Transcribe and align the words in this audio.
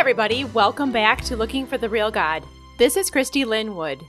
everybody, 0.00 0.46
welcome 0.46 0.90
back 0.90 1.20
to 1.20 1.36
Looking 1.36 1.66
for 1.66 1.76
the 1.76 1.86
Real 1.86 2.10
God. 2.10 2.42
This 2.78 2.96
is 2.96 3.10
Christy 3.10 3.44
Lynn 3.44 3.76
Wood. 3.76 4.02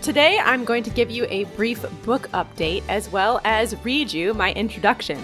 Today, 0.00 0.38
I'm 0.38 0.64
going 0.64 0.84
to 0.84 0.90
give 0.90 1.10
you 1.10 1.26
a 1.28 1.42
brief 1.56 1.84
book 2.04 2.30
update 2.30 2.84
as 2.88 3.10
well 3.10 3.40
as 3.44 3.74
read 3.84 4.12
you 4.12 4.32
my 4.32 4.52
introduction. 4.52 5.18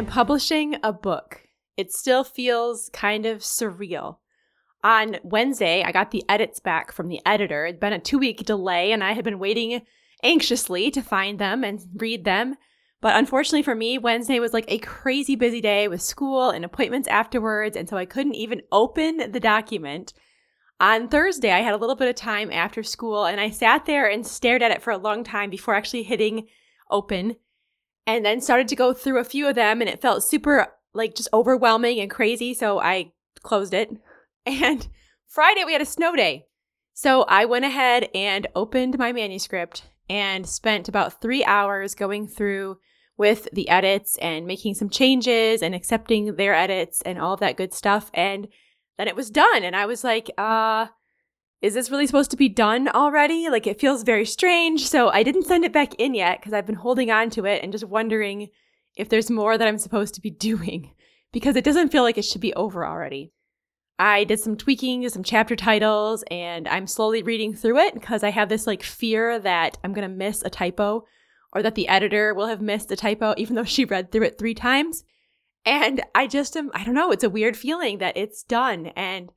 I'm 0.00 0.06
publishing 0.06 0.76
a 0.82 0.94
book. 0.94 1.42
It 1.76 1.92
still 1.92 2.24
feels 2.24 2.88
kind 2.94 3.26
of 3.26 3.40
surreal. 3.40 4.16
On 4.82 5.18
Wednesday, 5.22 5.82
I 5.82 5.92
got 5.92 6.10
the 6.10 6.24
edits 6.26 6.58
back 6.58 6.90
from 6.90 7.08
the 7.08 7.20
editor. 7.26 7.66
It'd 7.66 7.80
been 7.80 7.92
a 7.92 7.98
two 7.98 8.18
week 8.18 8.46
delay, 8.46 8.92
and 8.92 9.04
I 9.04 9.12
had 9.12 9.26
been 9.26 9.38
waiting 9.38 9.82
anxiously 10.22 10.90
to 10.92 11.02
find 11.02 11.38
them 11.38 11.62
and 11.62 11.86
read 11.96 12.24
them. 12.24 12.54
But 13.02 13.16
unfortunately 13.16 13.62
for 13.62 13.74
me, 13.74 13.98
Wednesday 13.98 14.40
was 14.40 14.54
like 14.54 14.64
a 14.68 14.78
crazy 14.78 15.36
busy 15.36 15.60
day 15.60 15.86
with 15.86 16.00
school 16.00 16.48
and 16.48 16.64
appointments 16.64 17.06
afterwards, 17.06 17.76
and 17.76 17.86
so 17.86 17.98
I 17.98 18.06
couldn't 18.06 18.36
even 18.36 18.62
open 18.72 19.30
the 19.30 19.38
document. 19.38 20.14
On 20.80 21.08
Thursday, 21.08 21.52
I 21.52 21.60
had 21.60 21.74
a 21.74 21.76
little 21.76 21.94
bit 21.94 22.08
of 22.08 22.14
time 22.14 22.50
after 22.50 22.82
school, 22.82 23.26
and 23.26 23.38
I 23.38 23.50
sat 23.50 23.84
there 23.84 24.08
and 24.08 24.26
stared 24.26 24.62
at 24.62 24.70
it 24.70 24.80
for 24.80 24.92
a 24.92 24.96
long 24.96 25.24
time 25.24 25.50
before 25.50 25.74
actually 25.74 26.04
hitting 26.04 26.48
open 26.90 27.36
and 28.16 28.24
then 28.24 28.40
started 28.40 28.68
to 28.68 28.76
go 28.76 28.92
through 28.92 29.18
a 29.18 29.24
few 29.24 29.46
of 29.48 29.54
them 29.54 29.80
and 29.80 29.88
it 29.88 30.02
felt 30.02 30.24
super 30.24 30.68
like 30.92 31.14
just 31.14 31.28
overwhelming 31.32 32.00
and 32.00 32.10
crazy 32.10 32.52
so 32.54 32.80
i 32.80 33.12
closed 33.42 33.74
it. 33.74 33.90
And 34.46 34.88
friday 35.28 35.64
we 35.64 35.74
had 35.74 35.82
a 35.82 35.86
snow 35.86 36.16
day. 36.16 36.46
So 36.92 37.22
i 37.28 37.44
went 37.44 37.64
ahead 37.64 38.08
and 38.14 38.46
opened 38.54 38.98
my 38.98 39.12
manuscript 39.12 39.84
and 40.08 40.46
spent 40.46 40.88
about 40.88 41.20
three 41.20 41.44
hours 41.44 41.94
going 41.94 42.26
through 42.26 42.78
with 43.16 43.48
the 43.52 43.68
edits 43.68 44.16
and 44.18 44.46
making 44.46 44.74
some 44.74 44.88
changes 44.88 45.62
and 45.62 45.74
accepting 45.74 46.34
their 46.34 46.54
edits 46.54 47.02
and 47.02 47.18
all 47.18 47.34
of 47.34 47.40
that 47.40 47.58
good 47.58 47.74
stuff 47.74 48.10
and 48.14 48.48
then 48.96 49.08
it 49.08 49.16
was 49.16 49.30
done 49.30 49.62
and 49.62 49.76
i 49.76 49.84
was 49.86 50.02
like 50.02 50.30
uh 50.38 50.86
is 51.62 51.74
this 51.74 51.90
really 51.90 52.06
supposed 52.06 52.30
to 52.30 52.36
be 52.36 52.48
done 52.48 52.88
already? 52.88 53.48
Like 53.50 53.66
it 53.66 53.80
feels 53.80 54.02
very 54.02 54.24
strange. 54.24 54.86
So 54.88 55.10
I 55.10 55.22
didn't 55.22 55.46
send 55.46 55.64
it 55.64 55.72
back 55.72 55.94
in 55.96 56.14
yet 56.14 56.40
because 56.40 56.52
I've 56.52 56.66
been 56.66 56.76
holding 56.76 57.10
on 57.10 57.28
to 57.30 57.44
it 57.44 57.62
and 57.62 57.72
just 57.72 57.84
wondering 57.84 58.48
if 58.96 59.08
there's 59.08 59.30
more 59.30 59.58
that 59.58 59.68
I'm 59.68 59.78
supposed 59.78 60.14
to 60.14 60.20
be 60.20 60.30
doing 60.50 60.92
because 61.32 61.56
it 61.56 61.64
doesn't 61.64 61.90
feel 61.90 62.02
like 62.02 62.18
it 62.18 62.24
should 62.24 62.40
be 62.40 62.54
over 62.54 62.86
already. 62.86 63.32
I 63.98 64.24
did 64.24 64.40
some 64.40 64.56
tweaking 64.56 65.06
some 65.10 65.22
chapter 65.22 65.54
titles 65.54 66.24
and 66.30 66.66
I'm 66.66 66.86
slowly 66.86 67.22
reading 67.22 67.54
through 67.54 67.78
it 67.78 67.92
because 67.92 68.22
I 68.24 68.30
have 68.30 68.48
this 68.48 68.66
like 68.66 68.82
fear 68.82 69.38
that 69.38 69.76
I'm 69.84 69.92
going 69.92 70.08
to 70.08 70.14
miss 70.14 70.42
a 70.42 70.48
typo 70.48 71.04
or 71.52 71.62
that 71.62 71.74
the 71.74 71.88
editor 71.88 72.32
will 72.32 72.46
have 72.46 72.62
missed 72.62 72.90
a 72.90 72.96
typo 72.96 73.34
even 73.36 73.56
though 73.56 73.64
she 73.64 73.84
read 73.84 74.10
through 74.10 74.22
it 74.22 74.38
3 74.38 74.54
times. 74.54 75.04
And 75.66 76.02
I 76.14 76.26
just 76.26 76.56
am 76.56 76.70
I 76.72 76.84
don't 76.84 76.94
know, 76.94 77.12
it's 77.12 77.24
a 77.24 77.28
weird 77.28 77.58
feeling 77.58 77.98
that 77.98 78.16
it's 78.16 78.42
done 78.42 78.86
and 78.96 79.30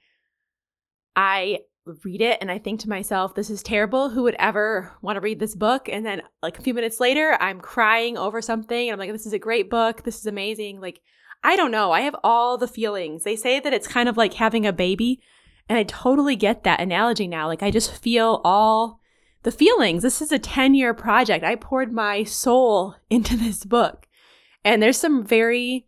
I 1.18 1.60
read 2.04 2.22
it 2.22 2.38
and 2.42 2.50
I 2.50 2.60
think 2.60 2.80
to 2.82 2.90
myself, 2.90 3.36
this 3.36 3.50
is 3.50 3.62
terrible. 3.62 4.10
Who 4.10 4.24
would 4.24 4.36
ever 4.40 4.92
want 5.02 5.18
to 5.18 5.22
read 5.22 5.40
this 5.40 5.56
book? 5.56 5.90
And 5.90 6.06
then, 6.06 6.22
like, 6.42 6.58
a 6.58 6.62
few 6.62 6.74
minutes 6.74 7.00
later, 7.00 7.38
I'm 7.40 7.60
crying 7.60 8.18
over 8.18 8.42
something 8.42 8.90
and 8.90 8.94
I'm 8.94 9.00
like, 9.00 9.12
this 9.12 9.26
is 9.26 9.34
a 9.34 9.40
great 9.40 9.70
book. 9.70 10.04
This 10.04 10.20
is 10.20 10.26
amazing. 10.26 10.80
Like, 10.80 11.02
I 11.44 11.56
don't 11.56 11.72
know. 11.72 11.92
I 11.92 12.02
have 12.02 12.16
all 12.24 12.58
the 12.58 12.68
feelings. 12.68 13.24
They 13.24 13.36
say 13.36 13.60
that 13.60 13.74
it's 13.74 13.88
kind 13.88 14.08
of 14.08 14.18
like 14.18 14.36
having 14.36 14.66
a 14.66 14.74
baby. 14.74 15.22
And 15.68 15.78
I 15.78 15.84
totally 15.84 16.36
get 16.36 16.64
that 16.64 16.80
analogy 16.80 17.28
now. 17.28 17.48
Like, 17.48 17.64
I 17.64 17.72
just 17.72 17.94
feel 18.02 18.42
all 18.44 19.02
the 19.44 19.52
feelings. 19.52 20.04
This 20.04 20.22
is 20.22 20.32
a 20.32 20.40
10 20.40 20.74
year 20.74 20.94
project. 20.94 21.44
I 21.44 21.56
poured 21.56 21.92
my 21.92 22.24
soul 22.24 22.96
into 23.10 23.36
this 23.36 23.66
book. 23.66 24.08
And 24.66 24.82
there's 24.82 24.98
some 24.98 25.26
very 25.26 25.86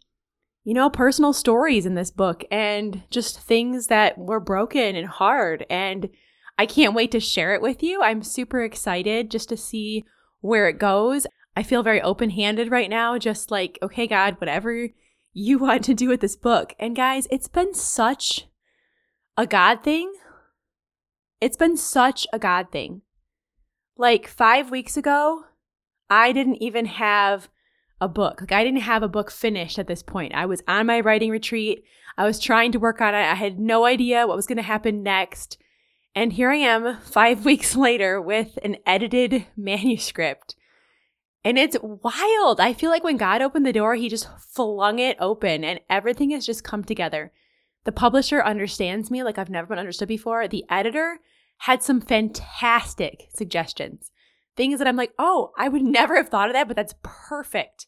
you 0.65 0.73
know, 0.73 0.89
personal 0.89 1.31
stories 1.31 1.85
in 1.85 1.93
this 1.93 2.09
book 2.09 2.43
and 2.49 3.03
just 3.11 3.39
things 3.39 3.87
that 3.87 4.17
were 4.17 4.39
broken 4.39 4.95
and 4.95 5.07
hard. 5.07 5.63
And 5.69 6.09
I 6.57 6.65
can't 6.65 6.95
wait 6.95 7.11
to 7.11 7.19
share 7.19 7.53
it 7.53 7.61
with 7.61 7.83
you. 7.83 8.01
I'm 8.01 8.23
super 8.23 8.63
excited 8.63 9.29
just 9.29 9.47
to 9.49 9.57
see 9.57 10.03
where 10.41 10.67
it 10.67 10.79
goes. 10.79 11.27
I 11.55 11.61
feel 11.61 11.83
very 11.83 12.01
open 12.01 12.31
handed 12.31 12.71
right 12.71 12.89
now, 12.89 13.19
just 13.19 13.51
like, 13.51 13.77
okay, 13.83 14.07
God, 14.07 14.37
whatever 14.41 14.89
you 15.33 15.59
want 15.59 15.83
to 15.85 15.93
do 15.93 16.09
with 16.09 16.19
this 16.19 16.35
book. 16.35 16.73
And 16.79 16.95
guys, 16.95 17.27
it's 17.29 17.47
been 17.47 17.75
such 17.75 18.47
a 19.37 19.45
God 19.45 19.83
thing. 19.83 20.11
It's 21.39 21.57
been 21.57 21.77
such 21.77 22.25
a 22.33 22.39
God 22.39 22.71
thing. 22.71 23.03
Like 23.97 24.27
five 24.27 24.71
weeks 24.71 24.97
ago, 24.97 25.43
I 26.09 26.31
didn't 26.31 26.61
even 26.61 26.87
have 26.87 27.49
a 28.01 28.07
book. 28.07 28.41
Like 28.41 28.51
I 28.51 28.63
didn't 28.63 28.81
have 28.81 29.03
a 29.03 29.07
book 29.07 29.31
finished 29.31 29.79
at 29.79 29.87
this 29.87 30.03
point. 30.03 30.33
I 30.33 30.45
was 30.45 30.61
on 30.67 30.85
my 30.85 30.99
writing 30.99 31.31
retreat. 31.31 31.83
I 32.17 32.25
was 32.25 32.39
trying 32.39 32.71
to 32.73 32.79
work 32.79 33.01
on 33.01 33.13
it. 33.13 33.19
I 33.19 33.35
had 33.35 33.59
no 33.59 33.85
idea 33.85 34.27
what 34.27 34.35
was 34.35 34.47
going 34.47 34.57
to 34.57 34.63
happen 34.63 35.03
next. 35.03 35.57
And 36.13 36.33
here 36.33 36.49
I 36.49 36.57
am 36.57 36.97
5 37.01 37.45
weeks 37.45 37.75
later 37.75 38.21
with 38.21 38.57
an 38.63 38.77
edited 38.85 39.45
manuscript. 39.57 40.55
And 41.43 41.59
it's 41.59 41.77
wild. 41.81 42.59
I 42.59 42.73
feel 42.73 42.89
like 42.89 43.03
when 43.03 43.17
God 43.17 43.41
opened 43.41 43.65
the 43.65 43.73
door, 43.73 43.95
he 43.95 44.09
just 44.09 44.27
flung 44.39 44.97
it 44.99 45.17
open 45.19 45.63
and 45.63 45.79
everything 45.89 46.31
has 46.31 46.45
just 46.45 46.63
come 46.63 46.83
together. 46.83 47.31
The 47.83 47.91
publisher 47.91 48.43
understands 48.43 49.11
me 49.11 49.21
like 49.21 49.37
I've 49.37 49.49
never 49.49 49.67
been 49.67 49.77
understood 49.77 50.07
before. 50.07 50.47
The 50.47 50.65
editor 50.69 51.19
had 51.59 51.83
some 51.83 52.01
fantastic 52.01 53.27
suggestions 53.33 54.11
things 54.55 54.79
that 54.79 54.87
I'm 54.87 54.95
like, 54.95 55.13
oh, 55.19 55.51
I 55.57 55.69
would 55.69 55.81
never 55.83 56.15
have 56.15 56.29
thought 56.29 56.49
of 56.49 56.53
that, 56.53 56.67
but 56.67 56.75
that's 56.75 56.95
perfect. 57.03 57.87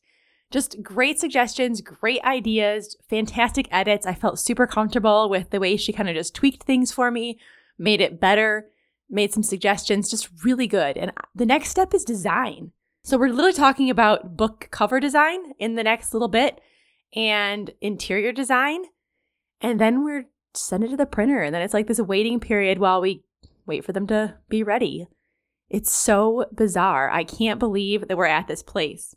Just 0.50 0.82
great 0.82 1.20
suggestions, 1.20 1.82
great 1.82 2.22
ideas, 2.24 2.96
fantastic 3.10 3.68
edits. 3.70 4.06
I 4.06 4.14
felt 4.14 4.40
super 4.40 4.66
comfortable 4.66 5.30
with 5.30 5.50
the 5.50 5.60
way 5.60 5.76
she 5.76 5.92
kind 5.92 6.08
of 6.08 6.16
just 6.16 6.34
tweaked 6.34 6.64
things 6.64 6.92
for 6.92 7.12
me, 7.12 7.38
made 7.78 8.00
it 8.00 8.20
better, 8.20 8.70
made 9.10 9.34
some 9.34 9.44
suggestions, 9.44 10.10
just 10.10 10.30
really 10.46 10.68
good. 10.68 10.98
And 10.98 11.12
the 11.36 11.46
next 11.46 11.70
step 11.70 11.94
is 11.94 12.06
design. 12.06 12.72
So 13.04 13.18
we're 13.18 13.30
literally 13.30 13.54
talking 13.54 13.90
about 13.90 14.38
book 14.38 14.70
cover 14.72 15.00
design 15.00 15.54
in 15.60 15.76
the 15.76 15.84
next 15.84 16.14
little 16.14 16.28
bit 16.28 16.62
and 17.16 17.72
interior 17.82 18.32
design. 18.32 18.84
And 19.62 19.82
then 19.82 20.04
we're 20.04 20.26
send 20.54 20.84
it 20.84 20.90
to 20.90 20.98
the 20.98 21.06
printer. 21.06 21.42
And 21.42 21.54
then 21.54 21.62
it's 21.62 21.74
like 21.74 21.88
this 21.88 22.02
waiting 22.02 22.40
period 22.40 22.80
while 22.80 23.02
we 23.02 23.24
wait 23.66 23.86
for 23.86 23.94
them 23.94 24.08
to 24.08 24.36
be 24.50 24.64
ready. 24.64 25.08
It's 25.70 25.92
so 25.92 26.46
bizarre. 26.54 27.10
I 27.10 27.24
can't 27.24 27.60
believe 27.60 28.08
that 28.08 28.18
we're 28.18 28.26
at 28.26 28.48
this 28.48 28.64
place. 28.64 29.16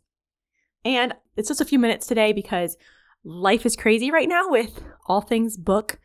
And 0.84 1.14
it's 1.36 1.48
just 1.48 1.60
a 1.60 1.66
few 1.66 1.78
minutes 1.78 2.06
today 2.06 2.32
because 2.32 2.76
life 3.24 3.66
is 3.66 3.76
crazy 3.76 4.10
right 4.10 4.28
now 4.28 4.48
with 4.48 4.82
all 5.06 5.20
things 5.20 5.56
book. 5.56 5.98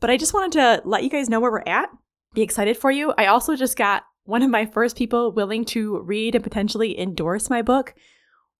But 0.00 0.10
I 0.10 0.16
just 0.16 0.34
wanted 0.34 0.52
to 0.52 0.82
let 0.84 1.02
you 1.02 1.10
guys 1.10 1.28
know 1.28 1.40
where 1.40 1.50
we're 1.50 1.62
at, 1.66 1.88
be 2.34 2.42
excited 2.42 2.76
for 2.76 2.90
you. 2.90 3.12
I 3.16 3.26
also 3.26 3.56
just 3.56 3.76
got 3.76 4.04
one 4.24 4.42
of 4.42 4.50
my 4.50 4.66
first 4.66 4.96
people 4.96 5.32
willing 5.32 5.64
to 5.66 6.00
read 6.00 6.34
and 6.34 6.44
potentially 6.44 6.98
endorse 6.98 7.50
my 7.50 7.62
book, 7.62 7.94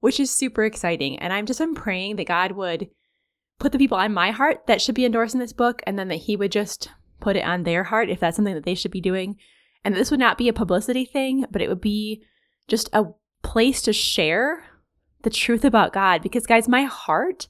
which 0.00 0.18
is 0.18 0.30
super 0.30 0.64
exciting. 0.64 1.18
And 1.18 1.32
I'm 1.32 1.46
just 1.46 1.60
been 1.60 1.74
praying 1.74 2.16
that 2.16 2.26
God 2.26 2.52
would 2.52 2.88
put 3.58 3.72
the 3.72 3.78
people 3.78 3.98
on 3.98 4.12
my 4.12 4.32
heart 4.32 4.66
that 4.66 4.80
should 4.80 4.94
be 4.94 5.04
endorsing 5.04 5.38
this 5.38 5.52
book 5.52 5.82
and 5.86 5.98
then 5.98 6.08
that 6.08 6.16
He 6.16 6.36
would 6.36 6.50
just 6.50 6.88
put 7.20 7.36
it 7.36 7.44
on 7.44 7.62
their 7.62 7.84
heart 7.84 8.08
if 8.10 8.18
that's 8.18 8.36
something 8.36 8.54
that 8.54 8.64
they 8.64 8.74
should 8.74 8.90
be 8.90 9.00
doing. 9.00 9.36
And 9.84 9.94
this 9.94 10.10
would 10.10 10.20
not 10.20 10.38
be 10.38 10.48
a 10.48 10.52
publicity 10.52 11.04
thing, 11.04 11.46
but 11.50 11.60
it 11.60 11.68
would 11.68 11.80
be 11.80 12.22
just 12.68 12.88
a 12.92 13.06
place 13.42 13.82
to 13.82 13.92
share 13.92 14.64
the 15.22 15.30
truth 15.30 15.64
about 15.64 15.92
God. 15.92 16.22
Because, 16.22 16.46
guys, 16.46 16.68
my 16.68 16.84
heart 16.84 17.48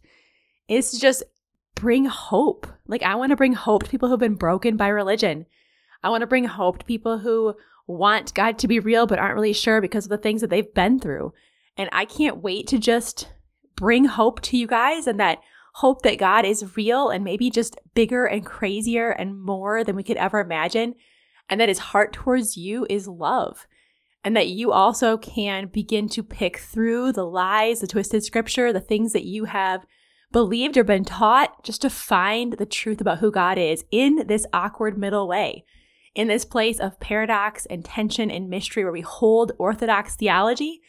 is 0.68 0.90
to 0.92 1.00
just 1.00 1.22
bring 1.74 2.06
hope. 2.06 2.66
Like, 2.86 3.02
I 3.02 3.14
want 3.14 3.30
to 3.30 3.36
bring 3.36 3.52
hope 3.52 3.84
to 3.84 3.90
people 3.90 4.08
who've 4.08 4.18
been 4.18 4.34
broken 4.34 4.76
by 4.76 4.88
religion. 4.88 5.46
I 6.02 6.10
want 6.10 6.22
to 6.22 6.26
bring 6.26 6.44
hope 6.44 6.78
to 6.78 6.84
people 6.84 7.18
who 7.18 7.54
want 7.86 8.34
God 8.34 8.58
to 8.58 8.68
be 8.68 8.80
real 8.80 9.06
but 9.06 9.18
aren't 9.18 9.34
really 9.34 9.52
sure 9.52 9.80
because 9.80 10.06
of 10.06 10.10
the 10.10 10.18
things 10.18 10.40
that 10.40 10.50
they've 10.50 10.74
been 10.74 10.98
through. 10.98 11.32
And 11.76 11.88
I 11.92 12.04
can't 12.04 12.42
wait 12.42 12.66
to 12.68 12.78
just 12.78 13.30
bring 13.76 14.04
hope 14.04 14.40
to 14.42 14.56
you 14.56 14.66
guys 14.66 15.06
and 15.06 15.18
that 15.20 15.38
hope 15.74 16.02
that 16.02 16.18
God 16.18 16.44
is 16.44 16.76
real 16.76 17.08
and 17.08 17.24
maybe 17.24 17.50
just 17.50 17.78
bigger 17.94 18.26
and 18.26 18.44
crazier 18.44 19.10
and 19.10 19.40
more 19.40 19.82
than 19.84 19.96
we 19.96 20.02
could 20.02 20.18
ever 20.18 20.40
imagine 20.40 20.94
and 21.52 21.60
that 21.60 21.68
his 21.68 21.78
heart 21.78 22.14
towards 22.14 22.56
you 22.56 22.86
is 22.88 23.06
love. 23.06 23.66
And 24.24 24.34
that 24.34 24.48
you 24.48 24.72
also 24.72 25.18
can 25.18 25.66
begin 25.66 26.08
to 26.08 26.22
pick 26.22 26.56
through 26.56 27.12
the 27.12 27.26
lies, 27.26 27.80
the 27.80 27.86
twisted 27.86 28.24
scripture, 28.24 28.72
the 28.72 28.80
things 28.80 29.12
that 29.12 29.26
you 29.26 29.44
have 29.44 29.84
believed 30.32 30.78
or 30.78 30.84
been 30.84 31.04
taught, 31.04 31.62
just 31.62 31.82
to 31.82 31.90
find 31.90 32.54
the 32.54 32.64
truth 32.64 33.02
about 33.02 33.18
who 33.18 33.30
God 33.30 33.58
is 33.58 33.84
in 33.90 34.26
this 34.28 34.46
awkward 34.54 34.96
middle 34.96 35.28
way, 35.28 35.66
in 36.14 36.26
this 36.26 36.46
place 36.46 36.80
of 36.80 36.98
paradox 37.00 37.66
and 37.66 37.84
tension 37.84 38.30
and 38.30 38.48
mystery 38.48 38.82
where 38.82 38.90
we 38.90 39.02
hold 39.02 39.52
orthodox 39.58 40.16
theology 40.16 40.80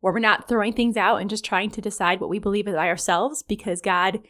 where 0.00 0.12
we're 0.12 0.18
not 0.18 0.48
throwing 0.48 0.72
things 0.72 0.96
out 0.96 1.20
and 1.20 1.30
just 1.30 1.44
trying 1.44 1.70
to 1.70 1.80
decide 1.80 2.18
what 2.18 2.30
we 2.30 2.40
believe 2.40 2.66
by 2.66 2.88
ourselves 2.88 3.44
because 3.44 3.80
God, 3.80 4.20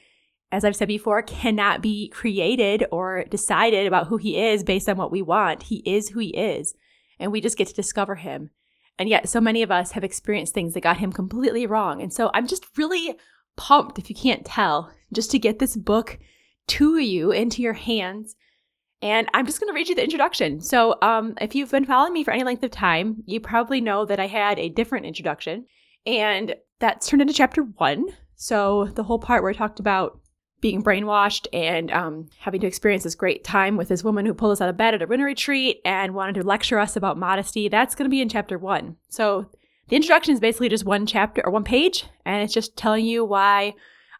as 0.52 0.64
I've 0.64 0.76
said 0.76 0.88
before, 0.88 1.23
cannot 1.23 1.81
be 1.81 2.08
created 2.08 2.85
or 2.91 3.25
decided 3.25 3.87
about 3.87 4.08
who 4.08 4.17
he 4.17 4.38
is 4.38 4.64
based 4.64 4.88
on 4.88 4.97
what 4.97 5.12
we 5.12 5.23
want. 5.23 5.64
He 5.64 5.76
is 5.87 6.08
who 6.08 6.20
he 6.20 6.31
is, 6.31 6.75
and 7.19 7.31
we 7.31 7.41
just 7.41 7.56
get 7.56 7.69
to 7.69 7.75
discover 7.75 8.17
him. 8.17 8.50
And 8.99 9.08
yet, 9.08 9.29
so 9.29 9.41
many 9.41 9.62
of 9.62 9.70
us 9.70 9.93
have 9.93 10.05
experienced 10.05 10.52
things 10.52 10.75
that 10.75 10.82
got 10.82 10.99
him 10.99 11.12
completely 11.12 11.67
wrong. 11.67 12.02
And 12.02 12.12
so 12.12 12.31
I'm 12.35 12.47
just 12.47 12.67
really 12.76 13.17
pumped, 13.56 13.99
if 13.99 14.11
you 14.11 14.17
can't 14.17 14.44
tell, 14.44 14.93
just 15.12 15.31
to 15.31 15.38
get 15.38 15.58
this 15.58 15.76
book 15.76 16.19
to 16.69 16.99
you 16.99 17.31
into 17.31 17.62
your 17.62 17.73
hands. 17.73 18.37
And 19.02 19.29
I'm 19.32 19.47
just 19.47 19.61
going 19.61 19.73
to 19.73 19.75
read 19.75 19.88
you 19.88 19.94
the 19.94 20.05
introduction. 20.05 20.61
So, 20.61 20.99
um, 21.00 21.35
if 21.41 21.55
you've 21.55 21.70
been 21.70 21.87
following 21.87 22.12
me 22.12 22.25
for 22.25 22.32
any 22.32 22.44
length 22.44 22.62
of 22.62 22.70
time, 22.70 23.23
you 23.25 23.41
probably 23.41 23.81
know 23.81 24.05
that 24.05 24.20
I 24.20 24.26
had 24.26 24.58
a 24.58 24.69
different 24.69 25.06
introduction, 25.06 25.64
and 26.05 26.55
that's 26.81 27.08
turned 27.08 27.23
into 27.23 27.32
chapter 27.32 27.62
one. 27.62 28.08
So, 28.37 28.91
the 28.94 29.02
whole 29.02 29.19
part 29.19 29.43
where 29.43 29.50
I 29.50 29.55
talked 29.55 29.81
about 29.81 30.19
being 30.60 30.82
brainwashed 30.82 31.46
and 31.52 31.90
um, 31.90 32.28
having 32.38 32.60
to 32.60 32.66
experience 32.66 33.04
this 33.04 33.14
great 33.14 33.44
time 33.44 33.76
with 33.76 33.88
this 33.88 34.04
woman 34.04 34.26
who 34.26 34.34
pulled 34.34 34.52
us 34.52 34.60
out 34.60 34.68
of 34.68 34.76
bed 34.76 34.94
at 34.94 35.02
a 35.02 35.06
winter 35.06 35.24
retreat 35.24 35.80
and 35.84 36.14
wanted 36.14 36.34
to 36.34 36.42
lecture 36.42 36.78
us 36.78 36.96
about 36.96 37.16
modesty, 37.16 37.68
that's 37.68 37.94
going 37.94 38.04
to 38.04 38.10
be 38.10 38.20
in 38.20 38.28
chapter 38.28 38.58
one. 38.58 38.96
So, 39.08 39.46
the 39.88 39.96
introduction 39.96 40.34
is 40.34 40.40
basically 40.40 40.68
just 40.68 40.84
one 40.84 41.04
chapter 41.04 41.44
or 41.44 41.50
one 41.50 41.64
page, 41.64 42.04
and 42.24 42.44
it's 42.44 42.54
just 42.54 42.76
telling 42.76 43.04
you 43.04 43.24
why 43.24 43.74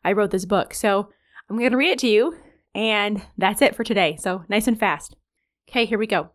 I 0.04 0.12
wrote 0.12 0.32
this 0.32 0.44
book. 0.44 0.75
So, 0.75 1.10
I'm 1.48 1.58
going 1.58 1.72
to 1.72 1.76
read 1.76 1.92
it 1.92 1.98
to 2.00 2.08
you 2.08 2.37
and 2.75 3.22
that's 3.36 3.62
it 3.62 3.75
for 3.75 3.84
today. 3.84 4.16
So 4.16 4.44
nice 4.48 4.69
and 4.69 4.78
fast. 4.78 5.16
Okay, 5.69 5.84
here 5.84 5.98
we 5.98 6.06
go. 6.06 6.31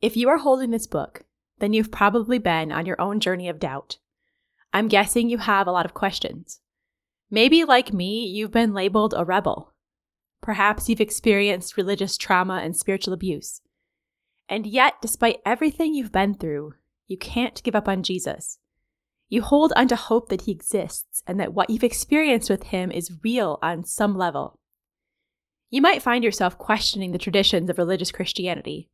If 0.00 0.16
you 0.16 0.28
are 0.28 0.38
holding 0.38 0.70
this 0.70 0.86
book, 0.86 1.24
then 1.58 1.72
you've 1.72 1.90
probably 1.90 2.38
been 2.38 2.72
on 2.72 2.86
your 2.86 3.00
own 3.00 3.20
journey 3.20 3.48
of 3.48 3.58
doubt. 3.58 3.98
I'm 4.72 4.88
guessing 4.88 5.28
you 5.28 5.38
have 5.38 5.66
a 5.66 5.72
lot 5.72 5.86
of 5.86 5.94
questions. 5.94 6.60
Maybe, 7.34 7.64
like 7.64 7.94
me, 7.94 8.26
you've 8.26 8.50
been 8.50 8.74
labeled 8.74 9.14
a 9.16 9.24
rebel. 9.24 9.72
Perhaps 10.42 10.90
you've 10.90 11.00
experienced 11.00 11.78
religious 11.78 12.18
trauma 12.18 12.60
and 12.62 12.76
spiritual 12.76 13.14
abuse. 13.14 13.62
And 14.50 14.66
yet, 14.66 15.00
despite 15.00 15.40
everything 15.46 15.94
you've 15.94 16.12
been 16.12 16.34
through, 16.34 16.74
you 17.08 17.16
can't 17.16 17.62
give 17.62 17.74
up 17.74 17.88
on 17.88 18.02
Jesus. 18.02 18.58
You 19.30 19.40
hold 19.40 19.72
onto 19.74 19.94
hope 19.94 20.28
that 20.28 20.42
he 20.42 20.52
exists 20.52 21.22
and 21.26 21.40
that 21.40 21.54
what 21.54 21.70
you've 21.70 21.82
experienced 21.82 22.50
with 22.50 22.64
him 22.64 22.90
is 22.90 23.18
real 23.24 23.58
on 23.62 23.82
some 23.82 24.14
level. 24.14 24.58
You 25.70 25.80
might 25.80 26.02
find 26.02 26.22
yourself 26.22 26.58
questioning 26.58 27.12
the 27.12 27.18
traditions 27.18 27.70
of 27.70 27.78
religious 27.78 28.12
Christianity. 28.12 28.90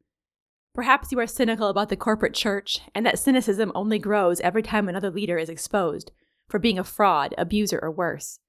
Perhaps 0.76 1.10
you 1.10 1.18
are 1.18 1.26
cynical 1.26 1.70
about 1.70 1.88
the 1.88 1.96
corporate 1.96 2.34
church 2.34 2.78
and 2.94 3.04
that 3.04 3.18
cynicism 3.18 3.72
only 3.74 3.98
grows 3.98 4.38
every 4.42 4.62
time 4.62 4.88
another 4.88 5.10
leader 5.10 5.38
is 5.38 5.48
exposed 5.48 6.12
for 6.48 6.58
being 6.58 6.78
a 6.78 6.84
fraud, 6.84 7.34
abuser, 7.38 7.78
or 7.82 7.90
worse. 7.90 8.40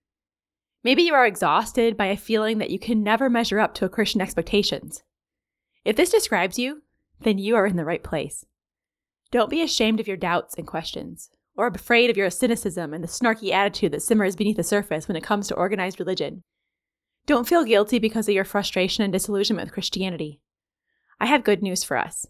Maybe 0.83 1.03
you 1.03 1.13
are 1.13 1.25
exhausted 1.25 1.97
by 1.97 2.05
a 2.07 2.17
feeling 2.17 2.57
that 2.59 2.69
you 2.69 2.79
can 2.79 3.03
never 3.03 3.29
measure 3.29 3.59
up 3.59 3.73
to 3.75 3.85
a 3.85 3.89
Christian 3.89 4.21
expectations. 4.21 5.03
If 5.83 5.95
this 5.95 6.09
describes 6.09 6.57
you, 6.57 6.83
then 7.19 7.37
you 7.37 7.55
are 7.55 7.65
in 7.65 7.75
the 7.75 7.85
right 7.85 8.03
place. 8.03 8.45
Don't 9.31 9.49
be 9.49 9.61
ashamed 9.61 9.99
of 9.99 10.07
your 10.07 10.17
doubts 10.17 10.55
and 10.55 10.65
questions, 10.65 11.29
or 11.55 11.67
afraid 11.67 12.09
of 12.09 12.17
your 12.17 12.29
cynicism 12.29 12.93
and 12.93 13.03
the 13.03 13.07
snarky 13.07 13.51
attitude 13.51 13.91
that 13.91 14.01
simmers 14.01 14.35
beneath 14.35 14.57
the 14.57 14.63
surface 14.63 15.07
when 15.07 15.17
it 15.17 15.23
comes 15.23 15.47
to 15.47 15.55
organized 15.55 15.99
religion. 15.99 16.43
Don't 17.25 17.47
feel 17.47 17.65
guilty 17.65 17.99
because 17.99 18.27
of 18.27 18.33
your 18.33 18.45
frustration 18.45 19.03
and 19.03 19.13
disillusionment 19.13 19.67
with 19.67 19.73
Christianity. 19.73 20.39
I 21.19 21.25
have 21.25 21.43
good 21.43 21.61
news 21.61 21.83
for 21.83 21.97
us. 21.97 22.25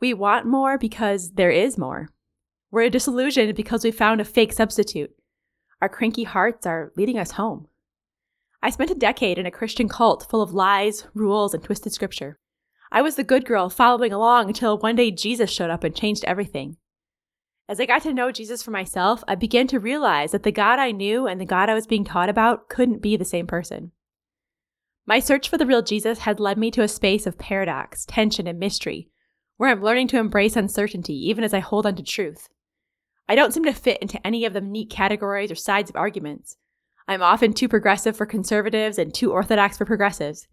We 0.00 0.12
want 0.12 0.46
more 0.46 0.76
because 0.76 1.32
there 1.32 1.50
is 1.50 1.78
more. 1.78 2.10
We're 2.70 2.90
disillusioned 2.90 3.54
because 3.54 3.84
we 3.84 3.90
found 3.90 4.20
a 4.20 4.24
fake 4.24 4.52
substitute. 4.52 5.10
Our 5.80 5.88
cranky 5.88 6.24
hearts 6.24 6.66
are 6.66 6.92
leading 6.96 7.18
us 7.18 7.32
home. 7.32 7.68
I 8.62 8.70
spent 8.70 8.90
a 8.90 8.94
decade 8.94 9.38
in 9.38 9.46
a 9.46 9.50
Christian 9.50 9.88
cult 9.88 10.26
full 10.28 10.42
of 10.42 10.52
lies, 10.52 11.06
rules, 11.14 11.54
and 11.54 11.62
twisted 11.62 11.92
scripture. 11.92 12.38
I 12.90 13.02
was 13.02 13.16
the 13.16 13.24
good 13.24 13.44
girl 13.44 13.68
following 13.68 14.12
along 14.12 14.48
until 14.48 14.78
one 14.78 14.96
day 14.96 15.10
Jesus 15.10 15.50
showed 15.50 15.70
up 15.70 15.84
and 15.84 15.94
changed 15.94 16.24
everything. 16.24 16.76
As 17.68 17.80
I 17.80 17.86
got 17.86 18.02
to 18.02 18.14
know 18.14 18.30
Jesus 18.30 18.62
for 18.62 18.70
myself, 18.70 19.24
I 19.26 19.34
began 19.34 19.66
to 19.68 19.80
realize 19.80 20.32
that 20.32 20.44
the 20.44 20.52
God 20.52 20.78
I 20.78 20.92
knew 20.92 21.26
and 21.26 21.40
the 21.40 21.44
God 21.44 21.68
I 21.68 21.74
was 21.74 21.86
being 21.86 22.04
taught 22.04 22.28
about 22.28 22.68
couldn't 22.68 23.02
be 23.02 23.16
the 23.16 23.24
same 23.24 23.46
person. 23.46 23.92
My 25.04 25.20
search 25.20 25.48
for 25.48 25.58
the 25.58 25.66
real 25.66 25.82
Jesus 25.82 26.20
had 26.20 26.40
led 26.40 26.58
me 26.58 26.70
to 26.72 26.82
a 26.82 26.88
space 26.88 27.26
of 27.26 27.38
paradox, 27.38 28.04
tension, 28.06 28.46
and 28.46 28.58
mystery, 28.58 29.08
where 29.56 29.70
I'm 29.70 29.82
learning 29.82 30.08
to 30.08 30.18
embrace 30.18 30.56
uncertainty 30.56 31.14
even 31.28 31.44
as 31.44 31.54
I 31.54 31.60
hold 31.60 31.86
on 31.86 31.96
to 31.96 32.02
truth. 32.02 32.48
I 33.28 33.34
don't 33.34 33.52
seem 33.52 33.64
to 33.64 33.72
fit 33.72 34.00
into 34.00 34.24
any 34.24 34.44
of 34.44 34.52
the 34.52 34.60
neat 34.60 34.88
categories 34.88 35.50
or 35.50 35.56
sides 35.56 35.90
of 35.90 35.96
arguments. 35.96 36.56
I'm 37.08 37.22
often 37.22 37.52
too 37.52 37.68
progressive 37.68 38.16
for 38.16 38.24
conservatives 38.24 38.98
and 38.98 39.12
too 39.12 39.32
orthodox 39.32 39.76
for 39.76 39.84
progressives. 39.84 40.46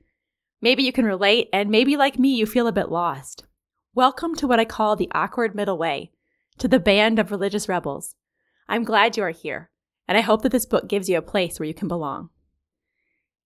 Maybe 0.62 0.81
you 0.84 0.92
can 0.92 1.06
relate, 1.06 1.50
and 1.54 1.70
maybe 1.70 1.98
like 1.98 2.18
me, 2.18 2.36
you 2.36 2.46
feel 2.46 2.68
a 2.68 2.72
bit 2.72 2.90
lost. 2.90 3.44
Welcome 3.94 4.34
to 4.36 4.48
what 4.48 4.60
I 4.60 4.66
call 4.66 4.96
the 4.96 5.12
awkward 5.14 5.54
middle 5.54 5.78
way, 5.78 6.14
to 6.58 6.68
the 6.68 6.80
band 6.80 7.20
of 7.20 7.30
religious 7.30 7.70
rebels. 7.70 8.16
I'm 8.68 8.84
glad 8.84 9.18
you 9.18 9.24
are 9.24 9.30
here, 9.30 9.70
and 10.08 10.18
I 10.18 10.22
hope 10.22 10.42
that 10.42 10.52
this 10.52 10.66
book 10.66 10.88
gives 10.88 11.08
you 11.10 11.18
a 11.18 11.22
place 11.22 11.60
where 11.60 11.68
you 11.68 11.75
can 11.75 11.88
belong. 11.88 12.30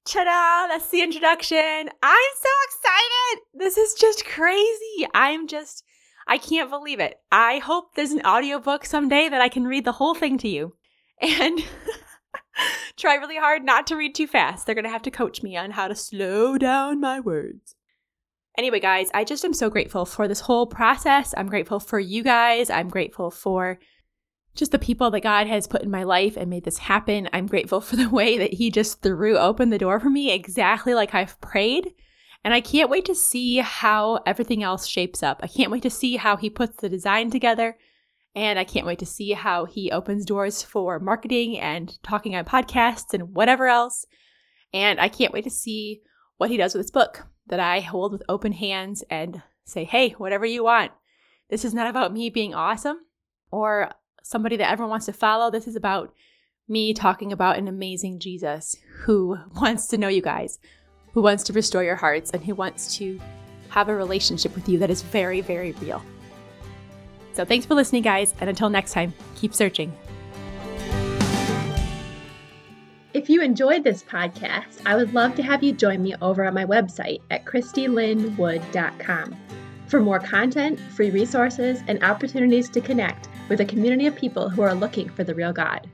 Ta-da! 0.05 0.67
That's 0.67 0.89
the 0.89 1.01
introduction. 1.01 1.57
I'm 1.57 2.31
so 2.39 2.49
excited. 2.65 3.43
This 3.55 3.77
is 3.77 3.93
just 3.95 4.23
crazy. 4.23 5.07
I'm 5.13 5.47
just 5.47 5.83
I 6.27 6.37
can't 6.37 6.69
believe 6.69 6.99
it. 6.99 7.19
I 7.31 7.59
hope 7.59 7.95
there's 7.95 8.11
an 8.11 8.25
audiobook 8.25 8.85
someday 8.85 9.29
that 9.29 9.41
I 9.41 9.49
can 9.49 9.65
read 9.65 9.85
the 9.85 9.93
whole 9.93 10.13
thing 10.13 10.37
to 10.39 10.47
you. 10.47 10.73
And 11.19 11.63
try 12.97 13.15
really 13.15 13.37
hard 13.37 13.63
not 13.63 13.87
to 13.87 13.95
read 13.95 14.13
too 14.13 14.27
fast. 14.27 14.65
They're 14.65 14.75
going 14.75 14.85
to 14.85 14.91
have 14.91 15.01
to 15.03 15.11
coach 15.11 15.41
me 15.41 15.57
on 15.57 15.71
how 15.71 15.87
to 15.87 15.95
slow 15.95 16.57
down 16.57 16.99
my 16.99 17.19
words. 17.19 17.75
Anyway, 18.57 18.79
guys, 18.79 19.09
I 19.13 19.23
just 19.23 19.45
am 19.45 19.53
so 19.53 19.69
grateful 19.69 20.05
for 20.05 20.27
this 20.27 20.41
whole 20.41 20.65
process. 20.65 21.33
I'm 21.37 21.47
grateful 21.47 21.79
for 21.79 21.99
you 21.99 22.23
guys. 22.23 22.69
I'm 22.69 22.89
grateful 22.89 23.29
for 23.29 23.79
just 24.55 24.71
the 24.71 24.79
people 24.79 25.11
that 25.11 25.21
God 25.21 25.45
has 25.45 25.67
put 25.67 25.83
in 25.83 25.91
my 25.91 26.03
life 26.03 26.35
and 26.35 26.49
made 26.49 26.65
this 26.65 26.79
happen. 26.79 27.29
I'm 27.31 27.45
grateful 27.45 27.81
for 27.81 27.95
the 27.95 28.09
way 28.11 28.37
that 28.39 28.53
He 28.53 28.71
just 28.71 29.01
threw 29.01 29.37
open 29.37 29.69
the 29.69 29.77
door 29.77 29.99
for 29.99 30.09
me 30.09 30.31
exactly 30.31 30.95
like 30.95 31.13
I've 31.13 31.39
prayed. 31.39 31.93
And 32.47 32.53
I 32.53 32.61
can't 32.61 32.89
wait 32.89 33.03
to 33.07 33.13
see 33.13 33.57
how 33.57 34.21
everything 34.25 34.63
else 34.63 34.87
shapes 34.87 35.21
up. 35.21 35.41
I 35.43 35.47
can't 35.47 35.69
wait 35.69 35.83
to 35.83 35.89
see 35.89 36.15
how 36.15 36.37
He 36.37 36.49
puts 36.49 36.77
the 36.77 36.87
design 36.87 37.29
together. 37.29 37.77
And 38.35 38.57
I 38.57 38.63
can't 38.63 38.85
wait 38.85 38.99
to 38.99 39.05
see 39.05 39.33
how 39.33 39.65
He 39.65 39.91
opens 39.91 40.23
doors 40.23 40.63
for 40.63 40.97
marketing 40.97 41.59
and 41.59 42.01
talking 42.03 42.37
on 42.37 42.45
podcasts 42.45 43.13
and 43.13 43.35
whatever 43.35 43.67
else. 43.67 44.05
And 44.73 44.97
I 44.97 45.09
can't 45.09 45.33
wait 45.33 45.43
to 45.43 45.49
see 45.49 46.03
what 46.37 46.49
He 46.49 46.55
does 46.55 46.73
with 46.73 46.85
this 46.85 46.89
book 46.89 47.27
that 47.47 47.59
I 47.59 47.81
hold 47.81 48.13
with 48.13 48.23
open 48.29 48.53
hands 48.53 49.03
and 49.09 49.43
say, 49.65 49.83
hey, 49.83 50.11
whatever 50.11 50.45
you 50.45 50.63
want. 50.63 50.93
This 51.49 51.65
is 51.65 51.73
not 51.73 51.89
about 51.89 52.13
me 52.13 52.29
being 52.29 52.55
awesome 52.55 52.99
or 53.51 53.91
somebody 54.23 54.55
that 54.55 54.71
everyone 54.71 54.91
wants 54.91 55.07
to 55.07 55.11
follow. 55.11 55.51
This 55.51 55.67
is 55.67 55.75
about 55.75 56.13
me 56.65 56.93
talking 56.93 57.33
about 57.33 57.57
an 57.57 57.67
amazing 57.67 58.19
Jesus 58.19 58.77
who 58.99 59.37
wants 59.53 59.87
to 59.87 59.97
know 59.97 60.07
you 60.07 60.21
guys, 60.21 60.59
who 61.17 61.23
wants 61.23 61.43
to 61.43 61.51
restore 61.51 61.83
your 61.83 61.95
hearts, 61.95 62.29
and 62.29 62.43
who 62.45 62.53
wants 62.53 62.95
to 62.95 63.19
have 63.69 63.89
a 63.89 63.95
relationship 63.95 64.53
with 64.53 64.69
you 64.69 64.77
that 64.77 64.91
is 64.91 65.01
very, 65.01 65.41
very 65.41 65.71
real. 65.81 65.99
So 67.33 67.43
thanks 67.43 67.65
for 67.65 67.73
listening, 67.73 68.03
guys, 68.03 68.35
and 68.39 68.47
until 68.47 68.69
next 68.69 68.93
time, 68.93 69.11
keep 69.33 69.51
searching. 69.55 69.91
If 73.15 73.31
you 73.31 73.41
enjoyed 73.41 73.83
this 73.83 74.03
podcast, 74.03 74.79
I 74.85 74.95
would 74.95 75.15
love 75.15 75.33
to 75.37 75.41
have 75.41 75.63
you 75.63 75.71
join 75.71 76.03
me 76.03 76.13
over 76.21 76.45
on 76.45 76.53
my 76.53 76.65
website 76.65 77.21
at 77.31 77.45
christylinwood.com 77.45 79.35
for 79.87 79.99
more 79.99 80.19
content, 80.19 80.79
free 80.79 81.09
resources, 81.09 81.81
and 81.87 82.03
opportunities 82.03 82.69
to 82.69 82.79
connect 82.79 83.27
with 83.49 83.59
a 83.59 83.65
community 83.65 84.05
of 84.05 84.15
people 84.15 84.49
who 84.49 84.61
are 84.61 84.75
looking 84.75 85.09
for 85.09 85.23
the 85.23 85.33
real 85.33 85.51
God. 85.51 85.89